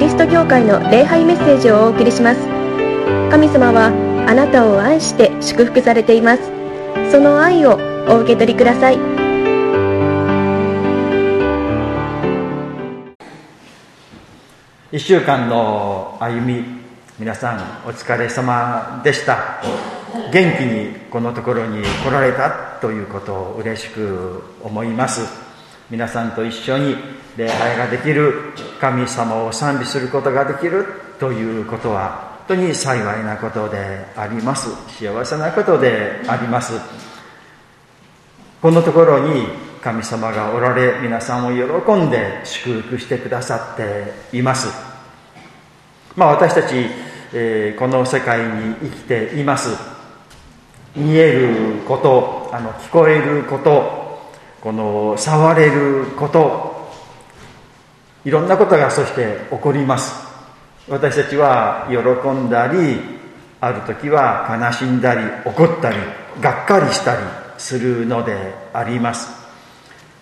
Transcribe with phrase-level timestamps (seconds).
[0.00, 2.40] リスト教会の礼拝メッセージをお送りします。
[3.30, 3.92] 神様は
[4.26, 6.42] あなたを愛して祝福されています。
[7.12, 7.78] その愛を
[8.08, 8.96] お受け取りください。
[14.90, 16.64] 1週間の歩み
[17.18, 19.60] 皆さんお疲れ様でした。
[20.32, 25.49] 元気にこのところに来られたということを嬉しく思います。
[25.90, 26.94] 皆さんと一緒に
[27.36, 30.86] 礼拝ができる神様を賛美することができる
[31.18, 34.70] ということは本当に幸いなことであります。
[34.98, 36.74] 幸せなことであります。
[38.62, 39.46] このところに
[39.80, 44.68] 神様がおられ皆さんを喜んで祝福してくださっています。
[46.16, 46.86] まあ私たち、
[47.32, 49.70] えー、この世界に生きています。
[50.94, 53.99] 見えることあの聞こえること
[54.60, 56.90] この触れること
[58.24, 60.28] いろんなことがそして起こります。
[60.88, 63.00] 私たちは喜んだり
[63.60, 65.96] ある時は悲しんだり怒ったり
[66.40, 67.22] がっかりしたり
[67.58, 69.30] するのであります。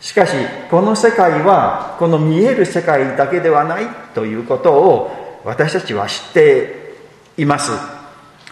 [0.01, 0.37] しかし
[0.71, 6.95] この世界はこの見える世界だけではないということを私たちは知って
[7.37, 7.73] います。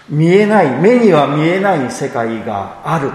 [0.08, 3.10] 見えない目には見えない世界がある、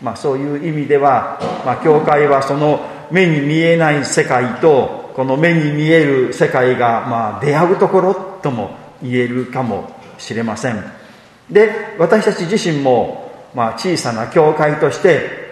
[0.00, 10.84] まあ、そういう意味では、まあ、教会はその目に見えない世界とこの目に見える世界が、まあ、出会うところとも言えるかもしれません。
[11.50, 15.48] で私たち自身も、まあ、小さな教会として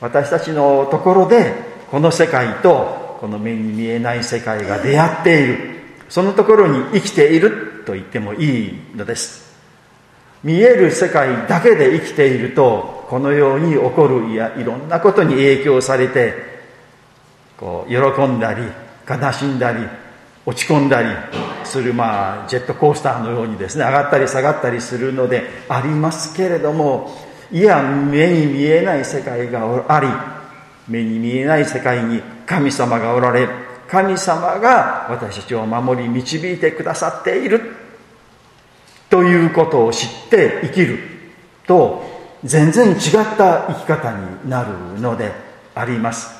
[0.00, 1.54] 私たちのところで
[1.90, 5.72] この世界とこの目に見えない世界が出会っている。
[6.08, 9.51] そのところに生きていると言ってもいいのです。
[10.44, 16.34] 見える世界だけで生きているとこのように起こるいやいろんなことに影響されて
[17.58, 18.62] こう喜んだり
[19.08, 19.86] 悲しんだり
[20.44, 21.08] 落ち込んだり
[21.64, 27.10] する、まあ、ジェットコースターのようにですね上がったり下がったりするのでありますけれども
[27.52, 30.08] いや目に見えない世界があり
[30.88, 33.48] 目に見えない世界に神様がおられ
[33.88, 37.81] 神様が私たちを守り導いてくださっている。
[39.12, 40.98] ということを知って生きる
[41.66, 42.02] と
[42.44, 42.96] 全然違っ
[43.36, 45.32] た生き方になるので
[45.74, 46.30] あります。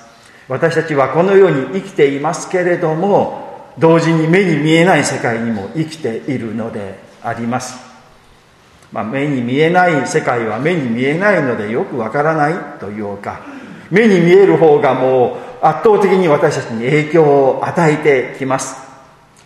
[0.49, 7.79] 私たちはこのように生きていますけれども同時に目に見えない世界にも生きているのであります。
[8.91, 13.43] まあ、目に見えない世界は目に見えないのでよくわからないというか
[13.91, 18.77] 目に見える方がもう圧倒的に私たちに影響を与えてきます。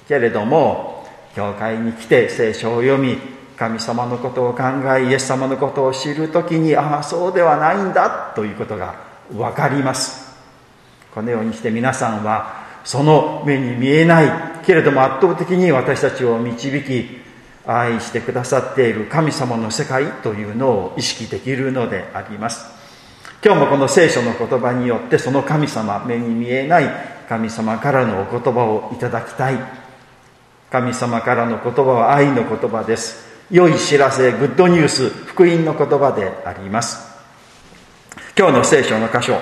[0.07, 0.96] けれども
[1.37, 3.19] 教会に来て聖書を読み
[3.59, 4.63] 神様のことを考
[4.97, 8.95] えイエス様のことを知るときにああそうではないんだということが
[9.31, 10.35] 分かります。
[11.15, 17.07] このようにして皆さんはその目に見えないけれども圧倒的に私たちを導き
[17.67, 22.65] 愛してくださっている神様の世界というのを意識できるのであります。
[23.45, 26.85] 今日もこの聖書の言葉によってその神様目に見えない
[27.29, 29.86] 神様からのお言葉をいただきたい。
[30.71, 33.27] 神様からの言葉は愛の言葉です。
[33.51, 37.17] 良い知らせグッドニュース福音の言葉であります。
[38.37, 39.35] 今日の聖書の箇所。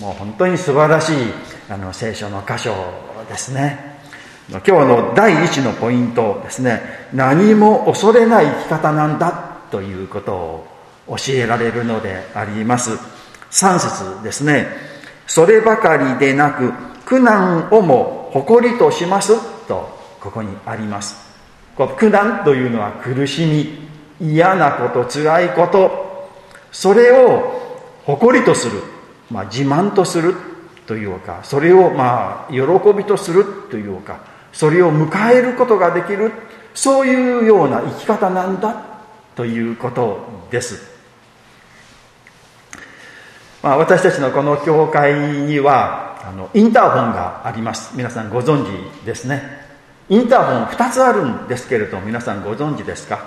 [0.00, 1.16] もう本当に素晴らしい
[1.68, 2.74] あの聖書の箇所
[3.28, 3.98] ですね。
[4.50, 7.08] 今日の第一のポイントですね。
[7.12, 10.66] 何も恐れない生き方なんだということを
[11.08, 12.92] 教えられるのであります。
[13.50, 14.68] 3節ですね。
[15.26, 16.72] そればかりでなく
[17.04, 19.34] 苦難をも誇りとします
[19.66, 21.16] とここにあります。
[21.96, 23.44] 苦難というのは苦し
[24.20, 26.28] み嫌なこと辛いこと。
[26.72, 28.82] それを誇りとする、
[29.30, 30.34] まあ、自慢とする
[30.86, 32.60] というかそれをまあ喜
[32.96, 34.20] びとするというか
[34.52, 36.32] それを迎えることができる。
[36.74, 38.84] そういうような生き方なんだ
[39.34, 40.20] ということ
[40.50, 40.88] です、
[43.62, 47.96] まあ、私たちのこの教会にはあのインターホンがあります。
[47.96, 49.59] 皆さんご存知ですね。
[50.10, 53.24] インターホン2つあるんですけれど皆さんご存知ですか、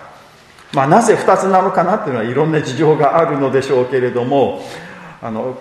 [0.74, 4.62] まあ、なぜ2つなのかなっていうのはいろんな事情があるのでしょうけれども
[5.22, 5.58] あの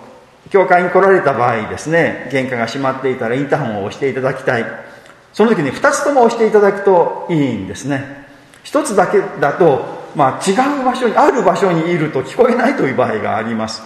[0.51, 4.93] 教会に来られた場合ですね玄関が閉まっていたらインターホンを押していただきたい。
[5.33, 8.27] その時に2つとも押していただくといいんですね。
[8.65, 9.83] 1つだけだと、
[10.15, 13.81] まあ、違う場所にある場所にいると聞こえないという場合があります。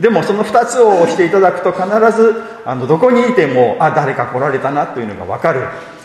[0.00, 5.60] でもその2つを押していただくと必ずあのどこにいてもあ誰か来られたなというのが分かる。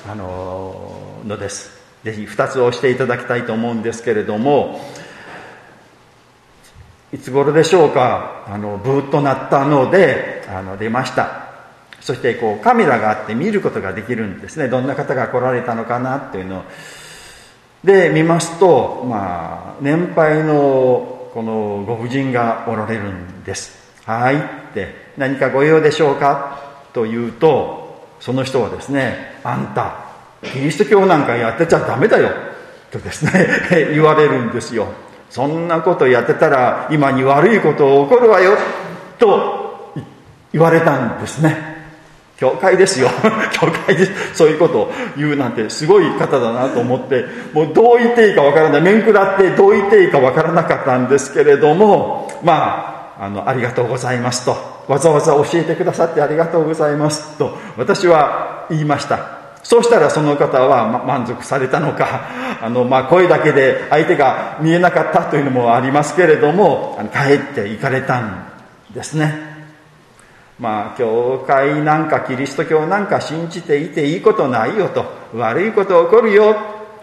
[0.09, 1.79] あののです。
[2.03, 4.81] ぜひ2つを押していただきたいと思うんですけれども
[7.13, 8.45] いつ頃でしょうか？
[8.47, 11.49] あのブーッとなったのであの出ました。
[11.99, 14.69] そしてこうカメラがあって見ることができるんですね。
[14.69, 16.63] どんな方が来られたのかなっていうのを。
[17.83, 23.77] で見ますとまあ年配のこのご婦人がおられるんです。
[24.05, 24.39] はいっ
[24.73, 26.59] て何かご用でしょうか？
[26.93, 27.80] と言うと
[28.21, 30.05] その人はですねあんた
[30.43, 32.29] キリスト教なんかやってちゃダメだよ
[32.91, 33.31] とですね
[33.91, 34.87] 言われるんですよ
[35.29, 38.57] そんなことやってたら今に悪いこと起こるわよ
[39.17, 39.91] と
[40.53, 41.71] 言われたんですね
[42.41, 43.07] 教会ですよ。
[43.53, 44.11] 教会です。
[44.33, 47.23] そういうことを言うなんてすごい方だなと思って
[47.53, 48.81] もうどう言っていいかわからない。
[48.81, 54.55] 面食らってどう言っていいかわからなかったんですけれどもまああのありがとうございますと。
[54.87, 57.57] わざわざ教えてくださってありがとうございますと。
[57.77, 59.41] 私は言いました。
[59.63, 62.27] そうしたらその方は満足されたのか。
[62.61, 68.45] あの、まあ、声だけで相手が見えなかったというのもありますけれども帰って行かれたん
[68.93, 69.51] ですね。
[70.59, 75.05] まあ、教会なんかキリスト教なんか信じていていいことないよと、
[75.35, 76.55] 悪いこと起こるよ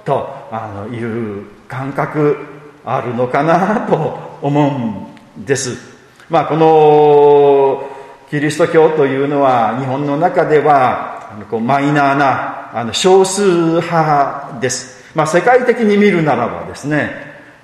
[0.05, 2.37] とあのいう感覚
[2.85, 5.98] あるのかなと思うんです。
[6.31, 7.89] まあ、この
[8.31, 13.43] キリスト教というのは日本の中ではあのこうマイナーなあの少数
[13.81, 14.99] 派です。
[15.15, 17.11] まあ、世界的に見るならばですね、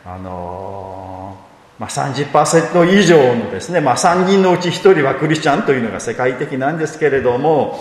[0.04, 1.36] あの
[1.78, 7.78] まあ、30%以上のですね、まあ、3人のうち1人はクリスチャンというのが世界的なんですけれども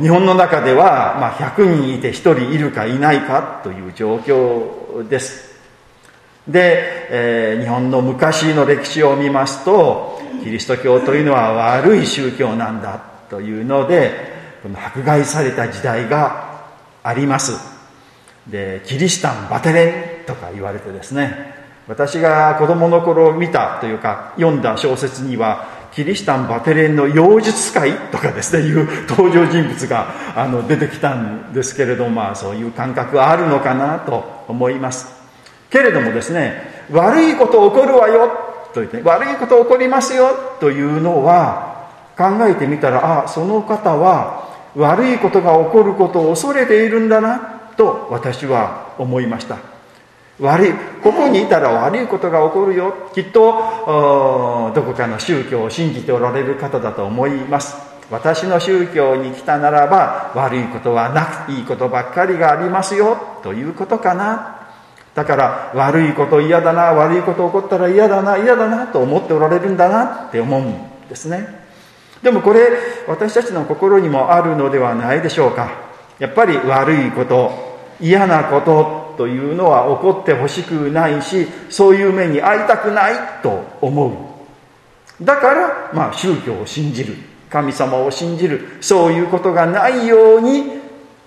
[0.00, 5.55] 日本の中では、まあ、100人いて1人いるかいないかという状況です
[6.48, 16.66] で、えー、日本の昔の歴史を見ますとキリスト教というのは悪い宗教なんだというのでこの迫害された時代が
[17.02, 17.52] あります。
[18.48, 21.54] でキリシタンバテレンとか言われてですね
[21.88, 35.15] 私が子供の頃見たというか読んだ小説にはキリシタン・バテレンの妖術会とかですねいう登場人物があの出てきたんですけれどまあそういう感覚はあるのかなと思います。
[35.70, 38.28] けれどもですね悪いこと起こるわよ
[38.72, 40.30] と言って悪いこと起こりますよ
[40.60, 47.38] というのは考えてみたらあその方は悪いことが起こることを恐れているんだな
[47.76, 49.58] と私は思いました。
[50.38, 50.72] 悪い
[51.02, 57.74] ここにいたら悪いことが起こるよきっとどこかの宗教を信じておられる方だと思います。
[58.10, 64.55] 私の宗教に来たならば悪いことはなくいいことばっかりがありますよということかな。
[65.16, 71.64] だから悪いこと嫌だな悪いこと起こったら嫌だな嫌だなと思っておられるんだなって思うんですね。
[72.22, 72.68] でもこれ
[73.08, 75.70] 私たちの心にもあるのではないでしょうか。
[76.18, 77.50] やっぱり悪いこと
[77.98, 84.08] 嫌なことというのは起こってほしくないしそういう目に遭いたくないと思
[85.18, 85.24] う。
[85.24, 87.16] だからまあ宗教を信じる
[87.48, 90.64] 神様を信じるそういうことがないように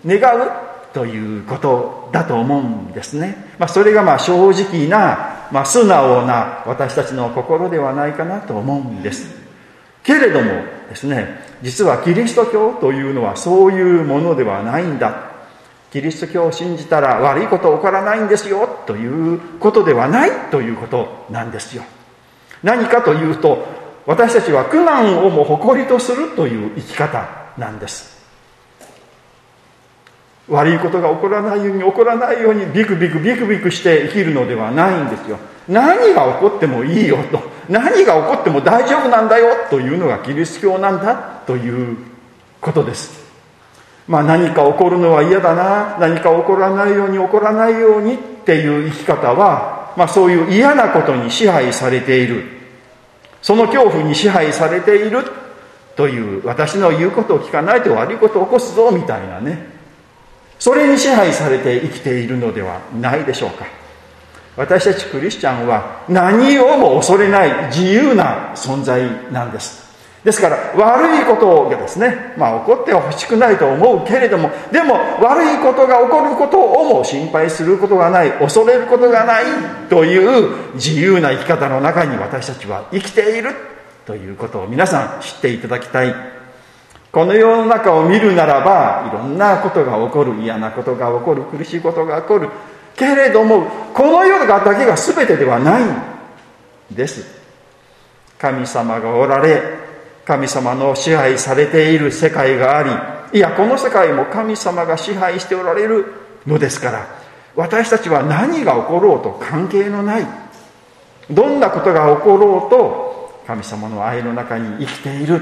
[0.05, 9.37] 願うということだと思うんですね、まあ、それがまあ正直な、まあ、素直な私たちの心ではないかなと思うんです。
[10.03, 10.51] けれども
[10.89, 15.29] ですね実はキリスト教というのはそういうものではないんだ。
[15.91, 21.83] キリスト教を信じたら悪いこと起こらないんですよということではないということなんですよ。
[22.61, 23.65] 何かというと
[24.05, 27.27] 私たちは苦難をも誇りとするという生き方
[27.57, 28.18] なんです。
[30.49, 35.37] 悪いことが起こらないように起こらないようにビクビクビクビクして生きるのではないんですよ。
[35.67, 37.39] 何が起こってもいいよと。
[37.69, 41.97] 何が起こっても大丈夫なんだよというのがキリスト教なんだという
[42.59, 43.29] ことです。
[44.07, 45.97] まあ、何か起こるのは嫌だな。
[45.99, 52.43] 何か起こらないように起こらないようにっていう生き方は、まあ、そういう嫌なことに支配されている。
[53.43, 55.23] その恐怖に支配されている
[55.95, 59.78] という私の言うことを聞かないと悪いことを起こすぞみたいなね。
[60.59, 63.65] それに支配されて生きているのではないでしょうか。
[64.57, 69.01] 私たちクリスチャンは何をも恐れない自由な存在
[69.31, 69.89] なんです。
[70.23, 79.45] ですから悪いことがですね、まあ、起こってほしくないと思うけれどもでも悪いことが起こることをも心配することがない恐れることがない
[79.89, 83.55] という自由な生き方の中に私たちは生きている
[84.05, 86.38] ということを皆さん知っていただきたい。
[87.11, 92.49] この世の中を見るならばいろんなことが起こる嫌なことが起こる苦しいことが起こる。
[92.95, 97.39] けれどもこの世がだけが全てではないんです。
[98.37, 99.61] 神様がおられ
[100.25, 102.83] 神様の支配されている世界があ
[103.31, 106.13] りいやこの世界も神様が支配しておられる
[106.45, 107.07] のですから
[107.55, 110.27] 私たちは何が起ころうと関係のない。
[111.29, 115.41] どんなことが起ころうと神様の愛の中に生きている。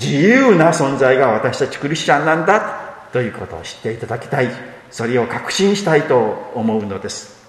[0.00, 4.50] 自由な存在が私たちクリスチャンなんだということを知っていただきたい。
[4.90, 7.44] それを確信したいと思うのです。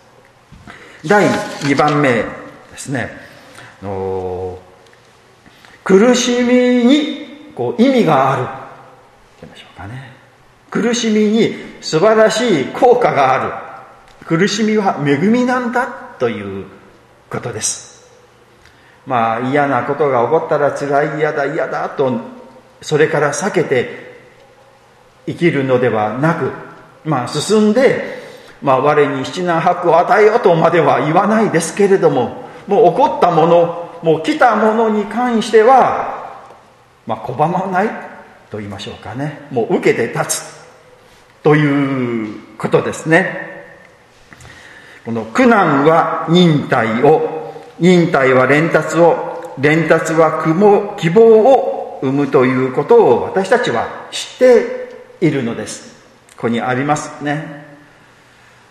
[1.05, 2.25] 第2番目で
[2.77, 3.09] すね。
[5.83, 8.51] 苦しみにこう意味があると
[9.41, 10.13] 言いましょうかね。
[10.69, 14.25] 苦しみに素晴らしい効果がある。
[14.25, 16.65] 苦しみは恵みなんだという
[17.29, 18.09] ことです。
[19.05, 22.36] まあ嫌なことが起こったら辛い嫌だ嫌だと
[22.81, 24.07] それから避けて
[25.25, 26.51] 生きるのではなく、
[27.03, 28.21] まあ、進んで、
[28.61, 36.45] まあ、我に七難八を与えようとまでは言わないですけれどももう起こったものもう来たものに関しては、
[37.05, 37.89] まあ、拒まない
[38.49, 39.47] と言いましょうかね。
[39.51, 40.57] もう受けて立つ。
[41.43, 43.47] ということですね。
[45.05, 50.43] この苦難は忍耐を忍耐は連達を連達は
[50.99, 55.95] 希望を生むということを私たちは知っているのです。
[56.35, 57.65] ここにありますね。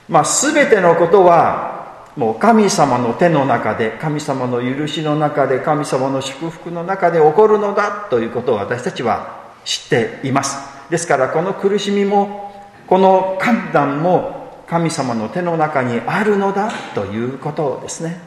[0.09, 10.56] まあ全てのことはもう神様の手の中で神様の許しの中で神様の祝福の中で起こるのだということを私たちは知っています。
[10.90, 12.52] ですからこの苦しみも
[12.87, 18.21] この判断も神様の手の中にあるのだということですね。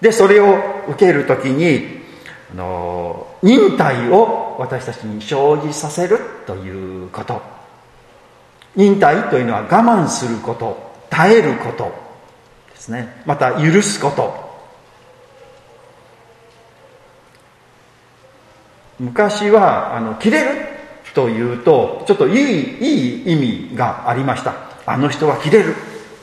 [0.00, 0.56] でそれを
[0.88, 2.03] 受ける時に
[2.56, 7.40] の忍耐を私たちに生じさせるということ。
[8.76, 11.92] 忍耐というのは我慢すること耐えること
[12.72, 13.22] ですね。
[13.26, 14.44] また許すこと。
[18.98, 20.66] 昔はあの切れる
[21.14, 23.36] というとちょっといいいい意
[23.70, 24.54] 味がありました。
[24.86, 25.74] あの人は切れる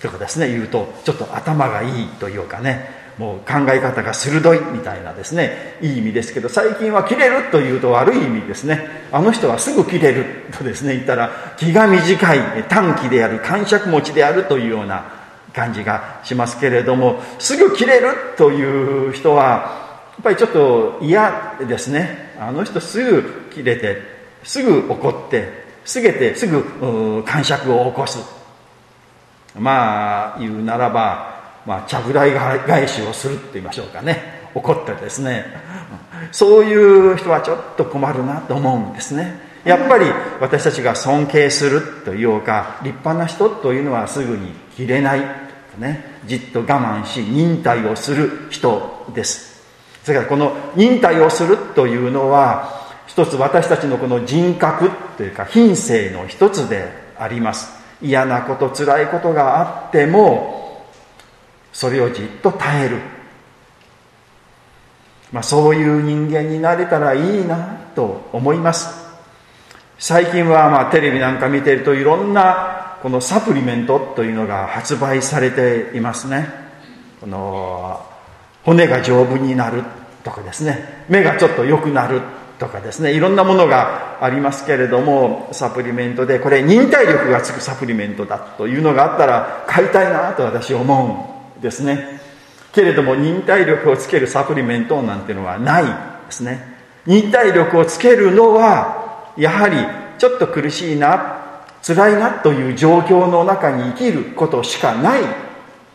[0.01, 3.00] とかですね言うとちょっと頭がいいというかね。
[3.21, 8.89] もう考え方が鋭いみたいなですねいい意味ですけど最近は切れるというと悪い意味ですね。
[9.11, 10.25] あの人はすぐ切れる
[10.57, 15.05] とですね言ったら気が短い短気である感触持ちであるというような
[15.53, 22.33] 感じがしますけれどもすぐ切れるという人はやっぱりちょっと嫌ですね。
[22.39, 24.01] あの人すぐ切れて
[24.43, 25.47] すぐ怒って
[25.85, 28.17] すげてすぐ感触を起こす。
[29.55, 34.41] まあ言うならばまあ、ちゃぶ台返しをするって言いましょうかね。
[34.53, 35.45] 怒ってですね。
[36.31, 39.39] そういう人はちょっと困るなと思うんですね。
[39.63, 40.05] やっぱり
[40.39, 45.21] 私たちが尊敬するというか立派な人というのはすぐに切れない
[45.77, 46.19] ね。
[46.25, 49.61] じっと我慢し忍耐をする人です。
[50.03, 57.69] それからこの忍耐をするというのは一つ私たちのこの人格というか品性の一つであります。
[58.01, 60.60] 嫌なこと辛いことがあっても
[61.73, 62.97] それをじっと耐える、
[65.31, 67.57] まあ、そういう人間になれたらいいな
[67.95, 69.01] と思います。
[69.97, 76.47] 最近はまあテレビなんか見てるといろんなこのサプリメントというのが発売されていますね。
[77.19, 78.03] この
[78.63, 79.83] 骨が丈夫になる
[80.23, 81.05] とかですね。
[81.07, 82.21] 目がちょっと良くなる
[82.57, 83.13] とかですね。
[83.13, 91.30] いろんなものがありますけれどもサプリメントでこれ忍耐力がつくサプリメントだというのがあったら買いたいなと私思う
[91.61, 92.19] ですね。
[92.73, 95.91] けれども忍耐力をつけるサプリメントなんていうのはないで
[96.29, 96.79] すね。
[97.05, 99.77] 忍耐力をつけるのはやはり
[100.17, 105.21] ちょっと苦しいな辛いなという状況の中に生きることしかない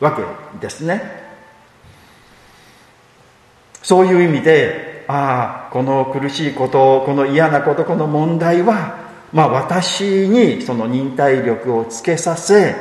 [0.00, 0.22] わけ
[0.60, 1.24] ですね。
[3.82, 8.98] そういう意味でああこの苦しいことこの嫌なことこの問題は
[9.32, 12.74] まあ私にその忍耐力をつけさせ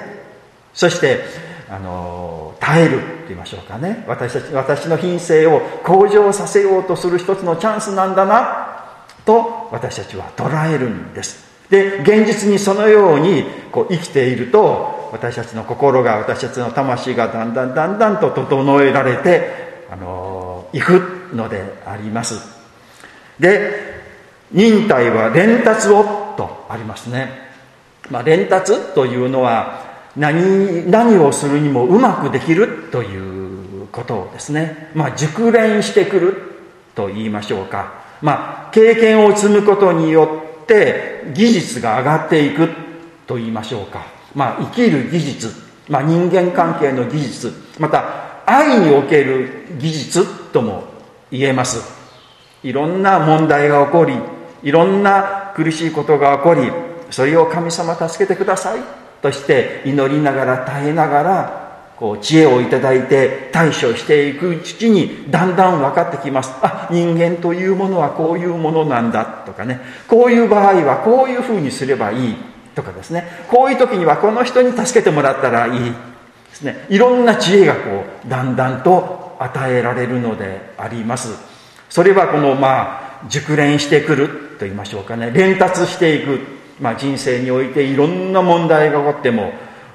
[0.74, 1.22] そして
[1.70, 4.03] あの耐えるって言いましょうかね。
[4.07, 11.45] 私たち私の品性を向上させようとする一つのチャンスなんだなと私たちは捉えるんです。
[11.69, 22.36] で現実にそのようにこう生きていると私たちの心が私たちの魂がだんだんだんだんと整えられてあのいくのであります。
[23.39, 23.93] で
[24.51, 26.03] 忍耐は連達を
[26.36, 27.29] とありますね、
[28.10, 29.85] まあ、連達というのは
[30.15, 34.91] 何何をするにもうまくできるということをですね。
[34.93, 36.41] まあ熟練してくる
[36.95, 37.93] と言いましょうか。
[38.22, 42.69] まあ経験を積むことによって技術が上がっていく
[43.27, 44.05] と言いましょうか。
[44.34, 45.51] まあ生きる技術、
[45.89, 50.86] まあ、人間関係の技術また愛における技術とも
[51.31, 51.93] 言えます。
[52.63, 54.13] いろんな問題が起こり
[54.63, 56.72] いろんな苦しいことが起こり
[57.12, 59.05] それを神様助けてください。
[59.25, 61.65] として祈りながら耐えながら
[61.98, 66.53] こう知恵をいただいて対処していくうちにだんだん分かってきます。
[66.62, 69.79] あ人間というものはこういうものなんだとかね。
[70.08, 72.36] こういう場合はこういうふうにすればいい
[72.75, 73.25] とかですね。
[73.50, 75.96] こういう時にはこの人に助けてもらったらいいで
[76.53, 76.86] すね。
[76.89, 81.34] いろんな知恵がこうだんだんと与えられるのであります。
[81.89, 84.27] それはこのまあ熟練してくる
[84.60, 85.32] と言いましょうかね。
[85.32, 89.53] 連達していく、まあ、人生においていろんな問題が起こっても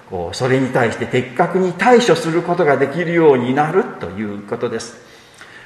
[0.08, 5.10] こうそれに対して的確に対処することができるようになるということです。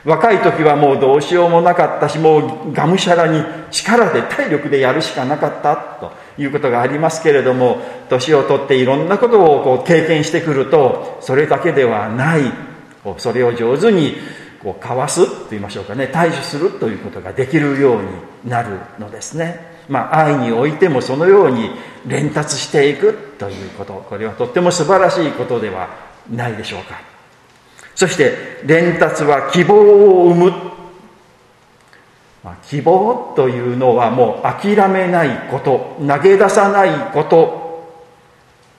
[0.04, 7.78] 若い時はもうどうしようもなかったしもうがむしゃらに力で体力でやるしかなかったということがありますけれども
[8.10, 12.42] 年を取っていろんなことをこう経験してくるとそれだけではない
[13.16, 14.16] それを上手に
[14.62, 19.73] こうかわすと言いましょうかね対処するということができるようになるのですね。
[19.88, 21.70] まあ愛においてもそのように
[22.06, 24.04] 連達していくということ。
[24.08, 25.88] これはとっても素晴らしいことでは
[26.30, 27.00] ないでしょうか。
[27.94, 30.50] そして連達は希望を生む、
[32.42, 35.96] まあ、希望というのはもう諦めないこと。
[36.06, 37.64] 投げ出さないこと。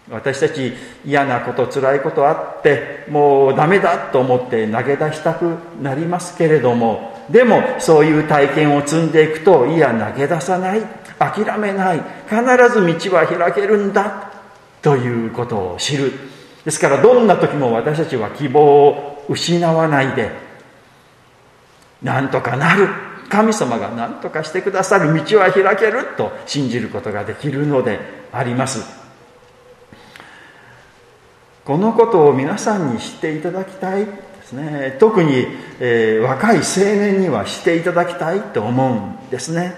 [0.10, 10.82] 私たち嫌なこと辛いことあってもうダメだと思って投げ出したくなりますけれどもでもそういう体験を積んでいくといや投げ出さない。
[11.18, 12.02] 諦めない。
[12.28, 14.32] 必ず道は開けるんだ。
[14.82, 16.12] ということを知る。
[16.64, 20.32] ですからどんな時も私たちは希望を失わないで。
[22.02, 22.90] なんとかなる。
[23.30, 25.14] 神様が何とかしてくださる。
[25.14, 28.00] 道は開けると信じることができるので
[28.32, 28.86] あります。
[31.64, 34.06] このことを皆さんに知っていただきたい。
[34.46, 34.96] ですね。
[35.00, 35.48] 特に、
[35.80, 39.74] えー、若い青年にはしていただきたいと思うんですね。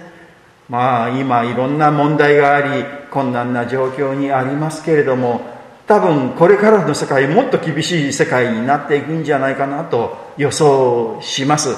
[0.69, 5.39] まあ今いろんな問題があり困難な状況にありますけれども
[5.87, 11.69] 多分これからの世界もっと厳しい世界になっていくんじゃないかなと予想します。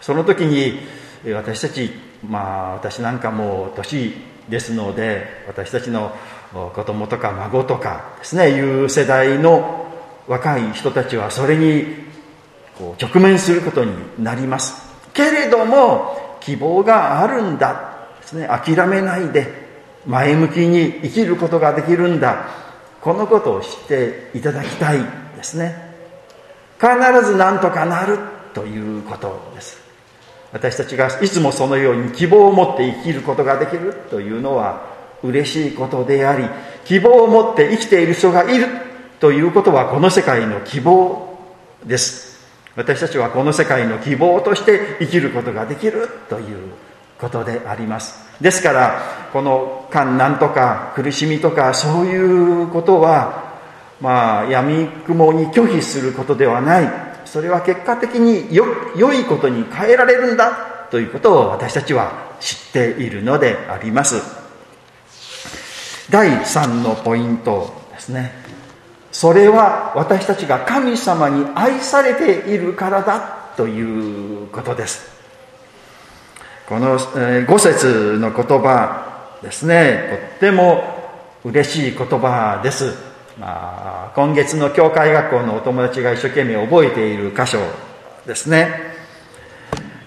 [0.00, 0.80] その時に
[1.32, 1.92] 私たち
[2.28, 4.14] まあ私なんかも年
[4.48, 6.10] ですので私たちの
[6.52, 9.87] 子供とか孫とかですねいう世代の
[10.28, 11.86] 若い人たちはそれに
[12.76, 14.74] こう直面することになります。
[15.14, 18.06] けれども希望があるんだ。
[18.20, 18.46] ですね。
[18.46, 19.46] 諦めないで
[20.06, 22.46] 前向きに生きることができるんだ。
[23.00, 24.98] このことを知っていただきたい
[25.36, 25.88] ですね。
[26.78, 26.88] 必
[27.26, 28.18] ず何とかなる
[28.54, 29.78] ということです。
[30.52, 34.86] 私たちがいつもそのように希望を持って生きることができるというのは
[35.22, 36.48] 嬉しいことであり
[36.84, 38.66] 希望を持って生きている人がいる
[39.20, 41.38] ということはこの世界の希望
[41.84, 42.38] です。
[42.76, 46.72] 私たちはこの世界の希望として生きることができるという
[47.18, 48.14] ことであります。
[48.40, 53.58] ですからこの困難とか苦しみとかそういうことは
[54.00, 57.08] まあ闇雲に拒否することではない。
[57.24, 58.64] それは結果的によ
[58.96, 64.22] 良いことに変えられるんだということを私たちは知っているのであります。
[66.08, 68.47] 第3のポイントですね。
[69.10, 75.18] それは私たちが神様に愛されているからだということです。
[76.68, 80.18] この5節の言葉ですね。
[80.30, 80.84] とっても
[81.44, 82.94] 嬉しい言葉です、
[83.40, 87.58] まあ、今月の教会学校のお友達が一生懸命覚えている箇所
[88.26, 88.68] ですね。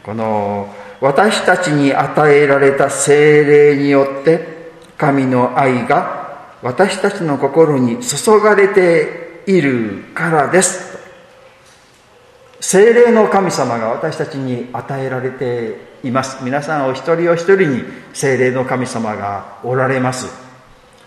[0.04, 6.21] この私たちに与えられた精霊によって神の愛が
[6.62, 10.92] 私たちの心に注がれているからです。
[12.60, 16.44] 精霊の神様が私たちに与えられています。
[16.44, 20.28] 皆さんお一人お一人に精霊の神様がおられます。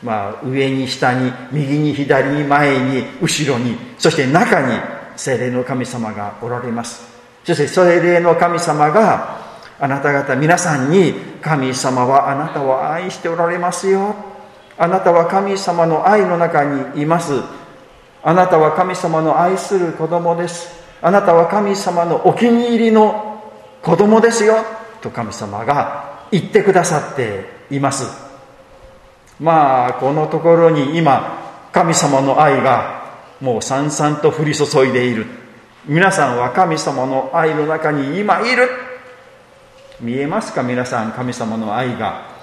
[0.03, 4.79] まあ上に下に右に左に前に後ろにそして中に
[5.17, 7.07] 精霊の神様がおられます。
[7.45, 9.39] そして精霊の神様が
[9.79, 14.34] あなた方皆さんに神様はあなたを愛しておられますよ。
[14.77, 17.43] あなたは神様の愛の中にいます。
[18.23, 20.73] あなたは神様の愛する子供です。
[21.03, 23.43] あなたは神様のお気に入りの
[23.83, 24.57] 子供ですよ。
[25.03, 28.07] と神様が言ってくださっています。
[29.39, 33.05] まあこのところに今神様の愛が
[33.41, 35.27] もうさんさんと降り注いでいる。
[35.87, 38.69] 皆さんは神様の愛の中に今いる。
[40.01, 40.63] 見えますか？
[40.63, 42.34] 皆さん神様の愛が。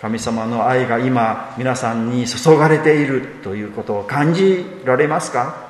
[0.00, 5.68] 神様の愛が今皆さんに注がれているということを感じられますか？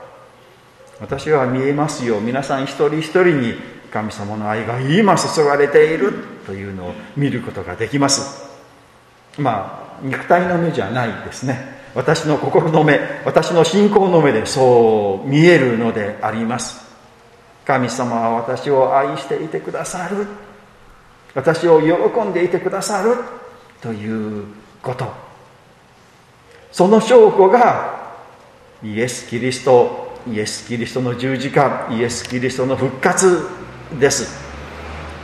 [1.00, 2.20] 私は見えますよ。
[2.20, 3.54] 皆さん一人一人に
[3.90, 6.12] 神様の愛が今注がれている
[6.44, 8.46] というのを見ることができます。
[9.38, 11.78] まあ肉体の目じゃないですね。
[11.94, 16.86] 私の心の目私の信仰の目でそう見えるのであります。
[17.64, 20.26] 神様は私を愛していてくださる。
[21.34, 23.14] 私を喜んでいてくださる。
[23.80, 24.44] という
[24.82, 25.06] こと。
[26.72, 28.12] その証拠が
[28.82, 33.46] イエス・キリストイエス・キリストの十字架イエス・キリストの復活
[33.98, 34.38] です。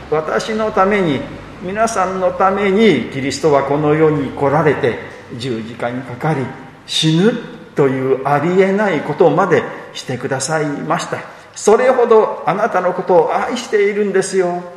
[0.09, 1.19] 私のために
[1.61, 4.99] 皆さんのためにキリストはこの世に来られて
[5.37, 6.45] 十字架にかかり
[6.85, 7.33] 死ぬ
[7.75, 9.63] というありえないことまで
[9.93, 11.17] してくださいました。
[11.55, 14.74] それほどあなたのことを愛しているんですよ。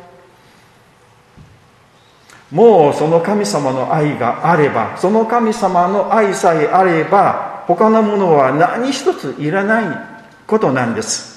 [2.51, 9.97] もうその神様の愛があればその神様の愛さえあれば他のものは何一ついらない
[10.47, 11.29] ことなんです。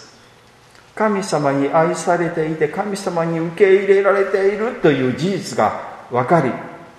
[0.94, 6.51] 神様に愛されていて神様に受け入れられているという事実が分かり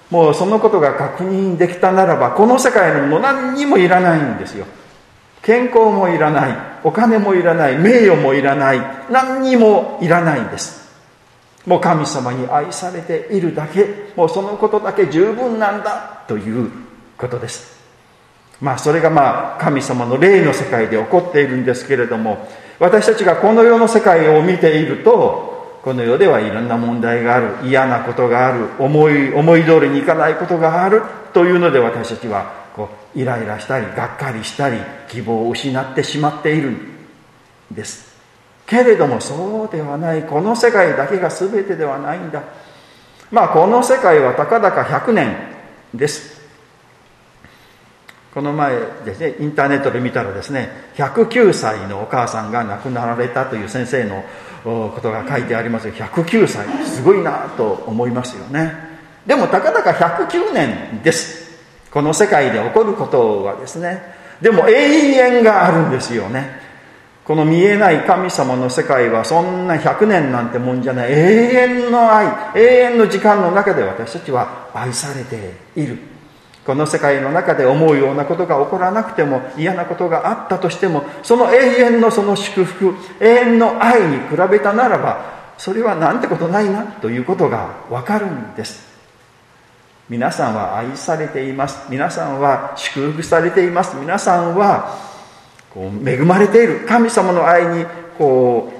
[0.10, 4.66] もうそのことが確認できたならばこの世界のもの何にもいらないんですよ。
[5.42, 10.83] 健康もいらないお金もいらない名誉もいらない何にもいらないんです。
[11.66, 16.70] もう神様に愛されているだけもうそのことだけ十分なんだという
[17.18, 17.74] ことです。
[18.62, 22.48] まあそれがまあ神様の霊の世界で起こっているんですけれども
[22.80, 31.02] 私たちがこの世の世界を見ているとこの世ではいろんな問題がある嫌なことがある思い思い通りにいかないことがある
[31.34, 34.78] というので私たちはこうイライラしたりがっかりしたり
[35.10, 36.78] 希望を失ってしまっているん
[37.72, 38.13] です。
[38.74, 40.24] けれどもそうではない。
[40.24, 42.42] この世界だけが全てではないんだ。
[43.30, 45.36] まあこの世界はたかだか100年
[45.94, 46.42] です。
[48.34, 54.24] この前ですねインターネットで見たらですね109歳のお母さんが亡くなられたという先生の
[54.64, 55.90] ことが書いてあります。
[55.90, 58.74] 109歳すごいなと思いますよね。
[59.28, 61.44] でもたかだか109年です。
[61.92, 64.02] この世界で起こることはですね。
[64.42, 66.63] でも永遠があるんですよね。
[67.26, 71.12] この見えない神様の世界はそんな100年なんてもんじゃない。
[71.12, 75.98] 永遠の愛永遠の時間の中で私たちは愛されている。
[76.66, 88.94] この世界の中で思うようなことが起こらなくても嫌なことがあったとしてもその永遠のその祝福永遠の愛に比べたならばそれはなんてことないなということがわかるんです。
[90.10, 91.90] 皆さんは愛されています。
[91.90, 93.96] 皆さんは祝福されています。
[93.96, 95.13] 皆さんは
[95.74, 96.86] こう恵まれている。
[96.88, 97.86] 神様の愛に
[98.18, 98.72] こ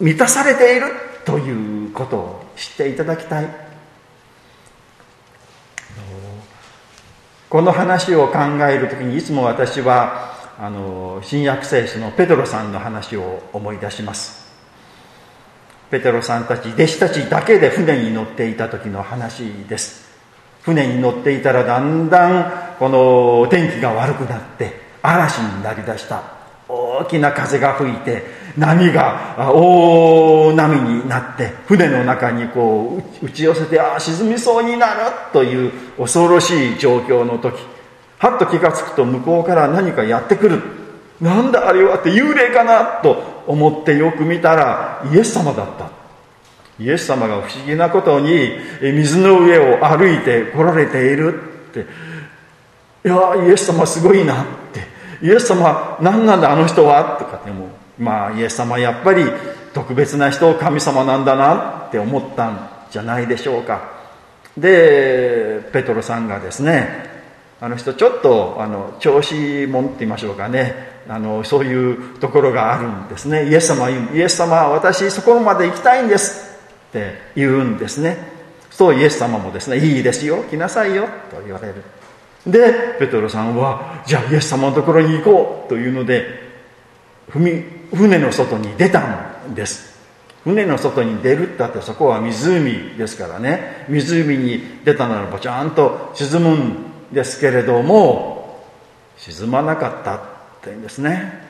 [0.00, 0.86] う満たされている
[1.24, 3.66] ということを知っていただきたい。
[7.48, 14.46] この話を考える時にいつも私はあの新約聖書のペトロさんの話を思い出します。
[15.90, 20.06] ペテロさんたち弟子たちだけで船に乗っていた時の話です。
[20.62, 26.22] 船に乗っていたらだんだんこの天気が悪くなって嵐になりだした。
[26.68, 28.24] 大きな風が吹いて
[28.56, 35.00] 波が大波になって船の中にこう打ち寄せてああ沈みそうになる
[35.32, 37.56] という恐ろしい状況の時
[38.18, 40.62] はっと気が付くと向こうから何かやってくる。
[41.20, 45.90] なんだあれはって幽霊かなと思ってよく見たらイエス様だった。
[46.78, 51.86] イエス様が不思議なことに水の上を歩いて来られているって。
[53.04, 54.95] いやイエス様すごいなって。
[55.22, 59.24] イエス様何なんだあの人はとかでもまあイエス様やっぱり
[59.72, 63.96] 特別な人神様なんだなって思ったんじゃないでしょうか。
[64.56, 67.14] でペトロさんがですね
[67.60, 70.96] あの人ちょっとあの調子もんって言いましょうかね。
[71.08, 73.48] あのそういうところがあるんですね。
[73.48, 78.16] イエス様イエス様私そこまで行きたいんですって言うんですね。
[78.70, 81.74] そうイエス様もですねいいですよ来なさいよと言われる。
[82.46, 86.46] でペトロさんはじゃあイエス様のところに行こうというので
[87.28, 89.96] 船の外に出たんです。
[90.44, 93.84] 船の外に出るったってそこは湖ですからね。
[93.88, 96.76] 湖に出たならばちゃんと沈むん
[97.12, 98.64] ですけれども
[99.16, 100.20] 沈まなかったっ
[100.62, 101.44] ていうんですね。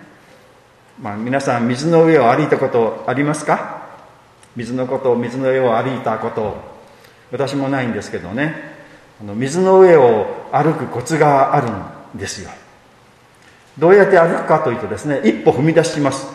[0.99, 3.87] まあ皆さん水の上を歩いたことありますか？
[4.57, 6.75] 水のこと水の上を歩いたこと。
[7.33, 8.76] 私もないんですけどね。
[9.21, 11.69] あの水の上を歩くコツがある
[12.17, 12.51] んですよ。
[13.79, 16.27] どうやって歩くかというとですね一歩踏み出します。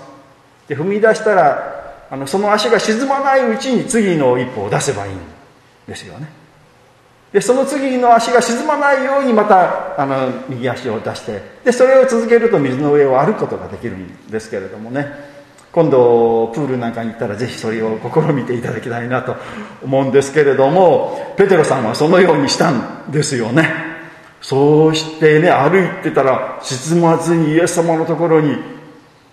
[0.67, 5.17] で踏み出したらあのその足が沈まないうちに次の一歩を出せばいいん
[5.87, 6.29] ですよね。
[7.31, 15.07] でその次の足が沈まないようにまたあの右足を出してでそれを続けると水の上を歩くことができるんですけれどもね。
[15.71, 19.35] 今度プールなんかに行ったらぜひそれを試みていただきたいなと
[19.81, 23.69] 思うんですけれどもペテロさんはそのようにしたんですよね。
[24.41, 28.57] そうしてね歩いてたら沈まずにイエス様のところに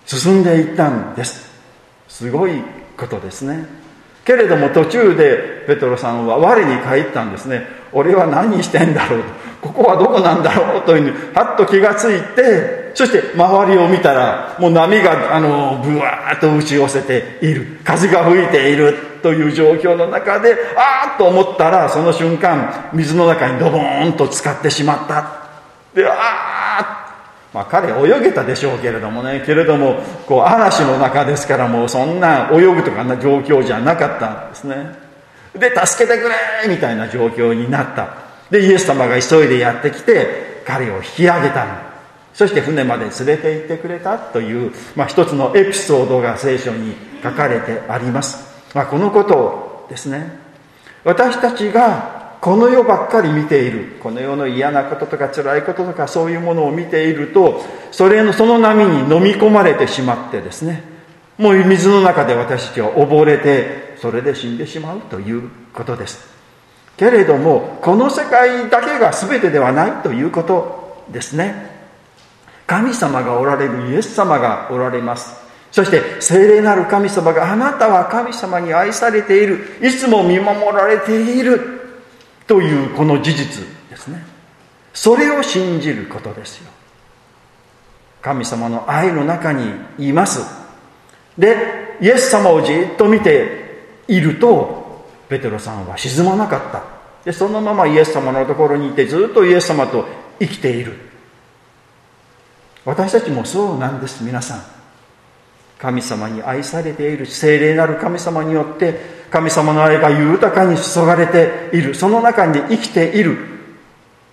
[0.07, 1.51] 進んでいったんです。
[2.09, 2.63] すごい
[2.97, 3.78] ことですね。
[4.29, 7.67] けれども途中でペトロさんは我に返ったんですね。
[7.93, 9.23] 俺は何してんだろう。
[9.23, 17.79] とここはどこなんだろうというふうにはっと気がついてそして周りを見たらもう波があのブワーッと打ち寄せている。
[17.83, 25.39] 風が吹いているという状況の中でああと思ったらその瞬間水の中にドボーンと浸かってしまった。
[25.95, 26.58] でああ
[27.59, 34.95] まあ彼泳げたでしょうけれどもねけれどもこう嵐の中ですからもうそんな泳ぐとかな状況じゃなかったんですね。
[35.55, 36.37] で助けてくれ
[36.69, 38.15] みたいな状況になった。
[38.49, 41.67] でイエス様が急いでやってきて彼を引き上げた
[42.33, 50.39] そして船まで連れて行ってくれたという、まあ、一つのエピソードが聖書に書かれてあります、まあ、このことをですね。
[51.03, 53.97] 私たちがこの世ばっかり見ている。
[54.01, 60.83] この世の嫌なこととか辛いこととかそういうものを見ているとそれのその波に飲み込まれてしまってですね。
[61.37, 66.27] もう水の中で私たちは溺れてそれで死んでしまうということです。
[66.97, 71.79] けれどもこの世界だけが全てではないということですね。
[72.67, 75.35] 神様がおられるイエス様がおられます。
[75.73, 79.79] そして聖霊なる神様があなたは神様に愛されている。
[79.83, 81.78] いつも見守られている。
[82.49, 84.25] というこの事実ですね。
[84.93, 86.71] それを信じることですよ。
[88.21, 90.41] 神様の愛の中にいます。
[91.37, 96.83] でイエス様をじっと見ているとペテロさんは沈まなかった。
[97.25, 100.07] でそのままイエス様のところにいてずっとイエス様と
[100.41, 100.95] 生きている。
[102.85, 104.63] 私たちもそうなんです皆さん。
[105.79, 111.95] 神様に愛されている聖霊なる神様によって神様の愛が豊かに注がれている。
[111.95, 113.37] その中に生きている。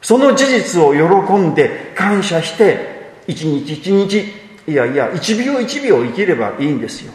[0.01, 4.23] その事実を喜んで感謝して一日一日
[4.67, 7.12] いやいや一秒一秒生きればいいんですよ。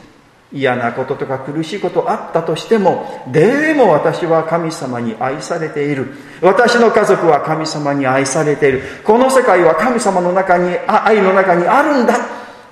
[0.53, 6.09] 嫌なこととか苦しいことあったとしてもでも私は神様に愛されている。
[6.43, 8.83] 私の家族は神様に愛されている。
[9.05, 12.17] この世界は神様の中に愛の中にあるんだ。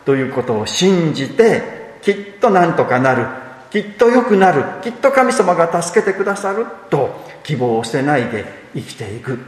[0.05, 3.48] ということを信じてきっとなんとかなる。
[3.71, 4.65] きっと良くなる。
[4.83, 7.11] きっと神様が助けてくださると
[7.45, 9.39] 希望を捨てないで生きていく。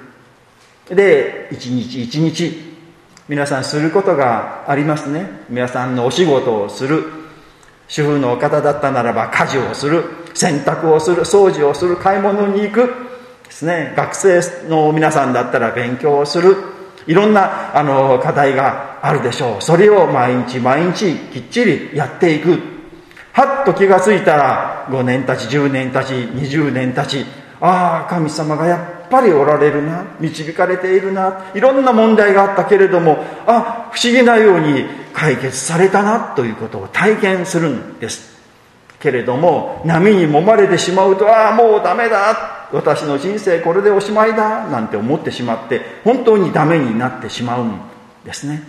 [0.89, 2.71] で一日一日
[3.29, 5.45] 皆さんすることがありますね。
[5.49, 7.05] 皆さんのお仕事をする。
[7.87, 10.05] 主婦の方だったならば家事をする。
[10.35, 11.23] 洗濯をする。
[11.23, 11.97] 掃除をする。
[11.97, 12.87] 買い物に行く。
[13.45, 13.95] ですね。
[13.97, 16.57] 学生の皆さんだったら勉強をする。
[17.07, 19.63] いろんなあの課題があるでしょう。
[19.63, 22.70] それを毎日毎日きっちりやっていく。
[23.33, 27.25] はっと気がついたら5年たち10年たち20年たち
[27.61, 38.31] ああ神様がやっぱりおられるな導かれているないろんな問題があったけれどもあ不思議なように解決されたなということを体験するんです。
[39.01, 47.81] けれども波に揉まれてしまうとああもうダメだ私の人生これでおしまいだなんて思ってしまって本当にダメになってしまうん
[48.25, 48.62] ですね。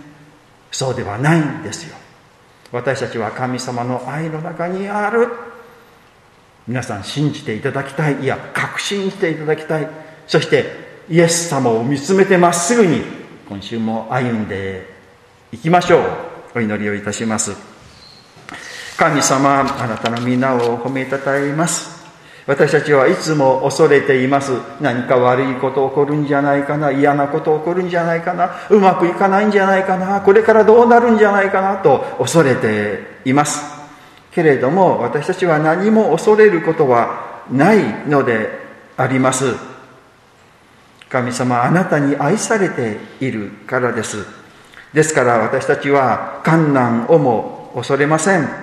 [0.70, 2.01] そうではないんですよ。
[2.72, 5.28] 私たちは神様の愛の中にある。
[6.66, 8.22] 皆さん信じていただきたい。
[8.22, 9.88] いや確信していただきたい。
[10.26, 10.64] そして
[11.08, 13.02] イエス様を見つめてまっすぐに
[13.48, 14.86] 今週も歩んで
[15.52, 16.02] いきましょう。
[16.54, 17.52] お祈りをいたします。
[18.96, 21.91] 神様あなたの皆を褒めたたえます。
[22.46, 24.52] 私たちはいつも恐れています。
[24.80, 26.90] 何か悪いこと起こるんじゃないかな？
[26.90, 28.50] 嫌なこと起こるんじゃないかな？
[28.68, 30.20] うまくいかないんじゃないかな？
[30.20, 31.76] これからどうなるんじゃないかな？
[31.76, 33.62] と恐れています。
[34.32, 38.48] けれども私たちは何も恐れることはないので
[38.96, 39.54] あります。
[41.08, 44.24] 神様あなたに愛されているからです。
[44.92, 48.61] ですから私たちは観難をも恐れません。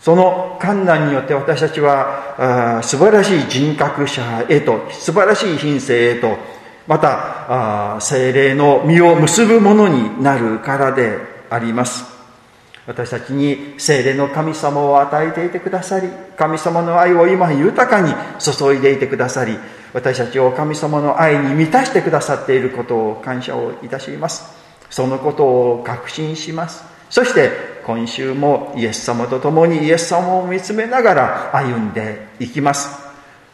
[0.00, 6.36] その観難によって私たちは素晴らしい人格者へと素晴らしい品性へと
[6.86, 11.18] また精霊の実を結ぶものになるからで
[11.50, 12.18] あります。
[12.86, 16.08] 私たちに精霊の神様を与えていてくださり
[16.38, 19.58] 神様の愛を今豊かに注いでいてくださり
[19.92, 24.56] 私たちを神様の愛に満たしてくださっていることを感謝をいたします。
[24.88, 26.82] そのことを確信します。
[27.10, 27.50] そして
[27.88, 32.90] 今週もイエス様と共にイエス様を見つめながら歩んでいきます。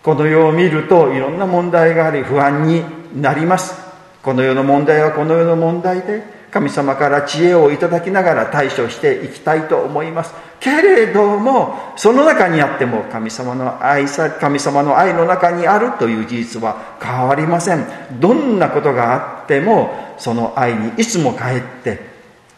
[0.03, 2.83] この世を見るといろんな問題があり不安に
[3.15, 3.81] なります。
[4.25, 10.35] この世の問題はこの世の問題で神様から知恵をいただきながら対処していきたいと思います。
[10.59, 17.87] けれどもその中にあっても神様の愛さ神様の愛の中にあるという事実は変わりません。
[18.19, 22.14] どんなことがあってもその愛にいつも帰って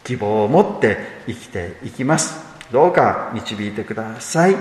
[0.07, 2.39] 希望を持って生きていきます。
[2.71, 4.55] どうか導いてください。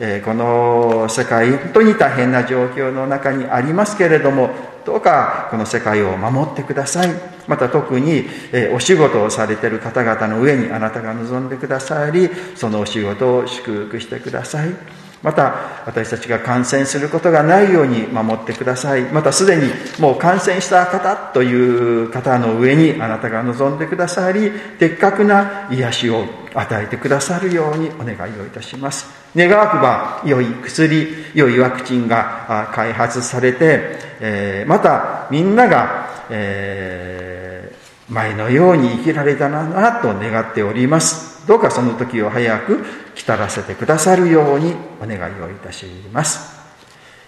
[0.00, 4.50] えこの世界本当に大変な状況の中にありますけれども
[4.84, 7.10] どうかこの世界を守ってください。
[7.46, 14.97] また特に、えお仕事をされている方々の上にあなたが望んでくださりそのお仕事を祝福してください。
[15.22, 19.02] また私たちが感染することがないように守ってください。
[19.02, 29.06] またすでにもう感染した方という方の上にあなたが望んでくださり的確な癒しを与えてくださるようにお願いをいたします。
[29.34, 37.72] 願わくば良い薬良いワクチンが開発されて、えまたみんなが、え
[38.08, 41.37] 前のように生きられたらなと願っております。
[41.48, 42.84] どうかその時を早く
[43.14, 46.58] 来たらせてくださるようにお願いをいたします。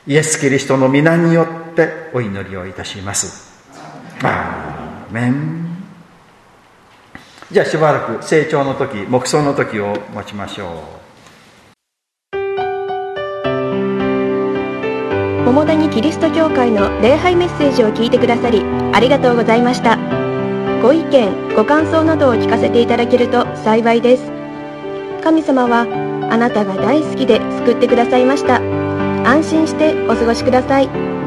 [0.07, 3.51] イエス・キリストの皆によってお祈りをいたします。
[4.23, 5.71] アーメン。
[7.51, 11.01] じゃあしばらく成長の時黙想の時を持ちましょう。
[15.47, 20.20] 桃谷キリスト教会の礼拝メッセージを聞いてくださりありがとうございました。
[20.83, 24.33] ご意見ご感想などを聞かせていただけると幸いです。
[25.23, 25.83] 神様は
[26.31, 28.62] あなたが大好きで救ってくださいました。
[29.29, 31.20] 安心してお過ごしください。